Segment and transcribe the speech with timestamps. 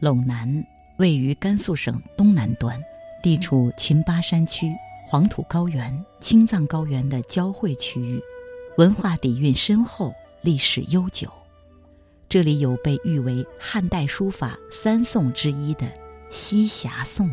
[0.00, 0.64] 陇南
[0.98, 2.80] 位于甘肃省东南端，
[3.22, 4.72] 地处秦巴山区、
[5.06, 8.20] 黄土高原、青藏高原的交汇区域，
[8.76, 11.28] 文化底蕴深厚，历史悠久。
[12.28, 15.86] 这里有被誉为汉代书法三宋之一的
[16.30, 17.28] 西峡颂。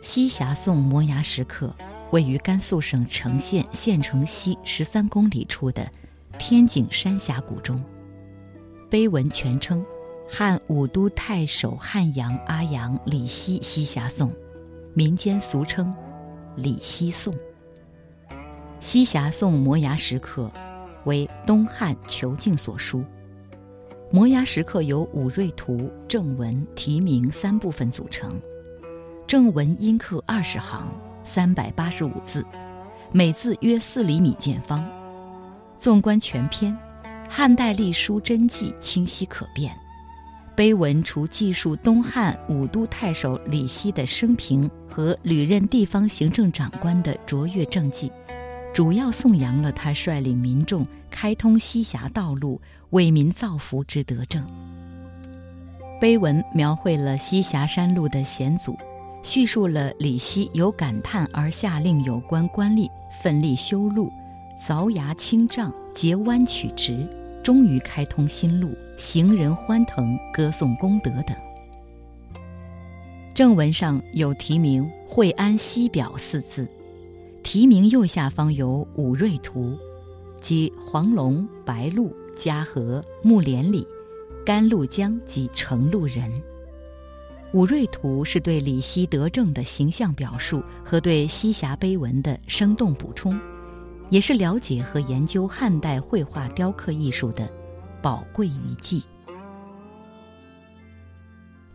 [0.00, 1.74] 西峡颂摩崖石刻
[2.10, 5.90] 位于甘肃省成县县城西十三公里处的
[6.38, 7.82] 天井山峡谷中。
[8.88, 9.84] 碑文全称：
[10.34, 14.32] 汉武都太守汉阳阿阳李希西峡颂，
[14.94, 15.94] 民间俗称
[16.56, 17.34] 李希颂。
[18.80, 20.50] 西峡颂摩崖石刻
[21.04, 23.04] 为东汉囚禁所书。
[24.10, 28.40] 摩崖石刻由武瑞图、正文、题名三部分组成。
[29.26, 30.88] 正文阴刻二十行，
[31.26, 32.42] 三百八十五字，
[33.12, 34.82] 每字约四厘米见方。
[35.76, 36.74] 纵观全篇，
[37.28, 39.70] 汉代隶书真迹清晰可辨。
[40.54, 48.12] 碑文除记述东汉武都太守李希的生平和屡任地方行政长官的卓越政绩，
[48.72, 54.44] 主要颂扬了他率领民众开通西峡道路、为民造福之德政。
[56.00, 58.76] 碑文描绘了西峡山路的险阻。
[59.24, 62.90] 叙述了李希有感叹而下令有关官吏
[63.22, 64.10] 奋力修路、
[64.58, 67.06] 凿崖清障、截弯取直，
[67.40, 71.36] 终于开通新路，行人欢腾，歌颂功德等。
[73.34, 76.68] 正文上有题名“惠安西表”四字，
[77.42, 79.76] 题名右下方有五瑞图，
[80.40, 83.84] 即黄龙、白鹿、嘉禾、木莲里、
[84.46, 86.32] 甘露江及成路人。
[87.52, 93.36] 武瑞图是对李希德政的形象表述和对西峡碑文的生动补充，
[94.10, 97.50] 也是了解和研究汉代绘画雕刻艺术的
[98.02, 99.04] 宝贵遗迹。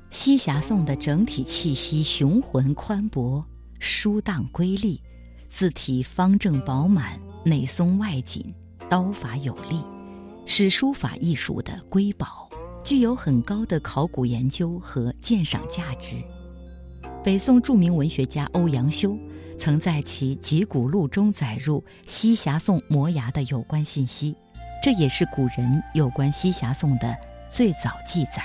[0.10, 3.44] 西峡颂的整体气息雄浑宽博、
[3.80, 5.02] 疏荡瑰丽，
[5.48, 8.54] 字体方正饱满、内松外紧、
[8.90, 9.82] 刀法有力，
[10.46, 12.50] 是书法艺术的瑰宝。
[12.84, 16.16] 具有很高的考古研究和鉴赏价值。
[17.22, 19.18] 北宋著名文学家欧阳修
[19.60, 24.34] 曾在其《集古录》中载入西峡颂摩崖的有关信息，
[24.88, 27.14] 这也是古人有关西峡颂的
[27.50, 28.42] 最早记载。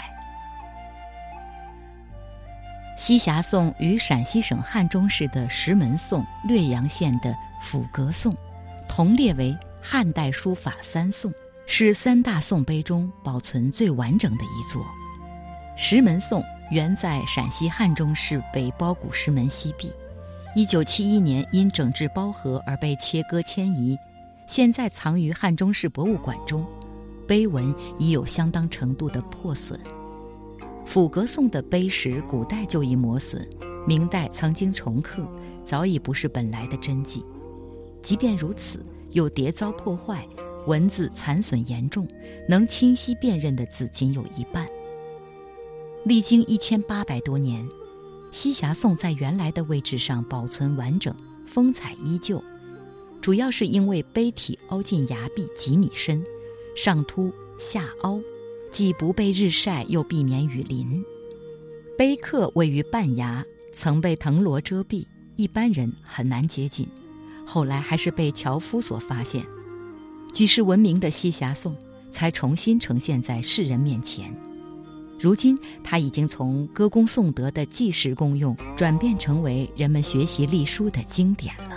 [2.97, 7.33] 西峡颂与陕西省汉中市的石门颂、略阳县的
[7.63, 8.35] 府阁颂，
[8.89, 11.33] 同列为汉代书法三颂。
[11.69, 14.85] 是三大颂碑中保存最完整的一座。
[15.77, 16.43] 石门颂
[16.73, 19.93] 原在陕西汉中市北包谷石门西壁，
[20.57, 23.97] 一九七一年因整治包河而被切割迁移，
[24.47, 26.65] 现在藏于汉中市博物馆中。
[27.27, 29.79] 碑文已有相当程度的破损。
[30.87, 33.49] 抚阁颂的碑石古代就已磨损，
[33.87, 35.27] 明代曾经重刻，
[35.65, 37.25] 早已不是本来的真迹。
[38.03, 40.27] 即便如此，又叠遭破坏。
[40.67, 42.07] 文字残损严重，
[42.49, 44.67] 能清晰辨认的字仅有一半。
[46.05, 47.67] 历经一千八百多年，
[48.31, 51.15] 西峡颂在原来的位置上保存完整，
[51.47, 52.43] 风采依旧，
[53.23, 56.23] 主要是因为碑体凹进崖壁几米深，
[56.75, 58.21] 上凸下凹，
[58.73, 61.01] 既不被日晒，又避免雨淋。
[61.97, 65.07] 碑刻位于半崖，曾被藤萝遮蔽，
[65.37, 66.85] 一般人很难接近。
[67.47, 69.47] 后来还是被樵夫所发现。
[70.35, 71.77] 举世闻名的西峡颂
[72.11, 74.35] 才重新呈现在世人面前。
[75.21, 81.72] 如今，它已经从歌功颂德的纪实功用，转变成为人们学习隶书的经典了。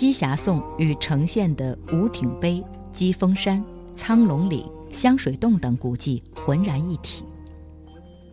[0.00, 3.62] 西峡颂与呈现的五挺碑、鸡峰山、
[3.92, 7.22] 苍龙岭、香水洞等古迹浑然一体。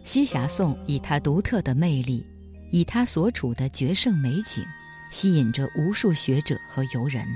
[0.02, 2.26] 西峡颂以它独特的魅力，
[2.72, 4.64] 以它所处的绝胜美景，
[5.12, 7.28] 吸引着无数学者和游人。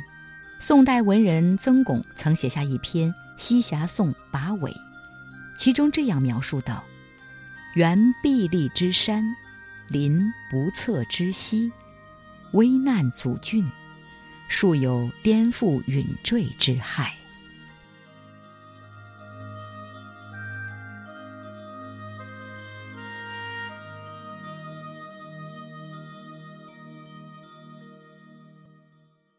[0.62, 4.72] 宋代文人曾巩曾写下一篇《西峡颂跋尾》，
[5.58, 6.82] 其中这样描述道
[7.76, 9.26] ：“原壁立之山，
[9.90, 11.70] 临不测之溪，
[12.54, 13.70] 危难阻峻，
[14.52, 17.21] 数有颠覆陨坠之害。